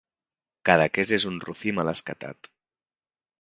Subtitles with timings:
[0.69, 2.51] Cadaqués és un rufí mal escatat.